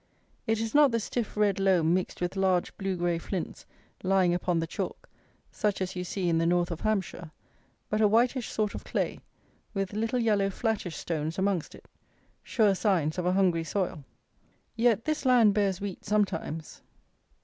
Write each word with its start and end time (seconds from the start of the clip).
It 0.47 0.59
is 0.59 0.73
not 0.73 0.89
the 0.89 0.99
stiff 0.99 1.37
red 1.37 1.59
loam 1.59 1.93
mixed 1.93 2.21
with 2.21 2.35
large 2.35 2.75
blue 2.75 2.95
grey 2.97 3.19
flints, 3.19 3.67
lying 4.01 4.33
upon 4.33 4.57
the 4.57 4.65
chalk, 4.65 5.07
such 5.51 5.79
as 5.79 5.95
you 5.95 6.03
see 6.03 6.27
in 6.27 6.39
the 6.39 6.47
north 6.47 6.71
of 6.71 6.81
Hampshire; 6.81 7.29
but 7.87 8.01
a 8.01 8.07
whitish 8.07 8.49
sort 8.49 8.73
of 8.73 8.83
clay, 8.83 9.19
with 9.75 9.93
little 9.93 10.17
yellow 10.17 10.49
flattish 10.49 10.95
stones 10.97 11.37
amongst 11.37 11.75
it; 11.75 11.87
sure 12.41 12.73
signs 12.73 13.19
of 13.19 13.27
a 13.27 13.33
hungry 13.33 13.63
soil. 13.63 14.03
Yet 14.75 15.05
this 15.05 15.23
land 15.23 15.53
bears 15.53 15.79
wheat 15.79 16.03
sometimes. 16.03 16.81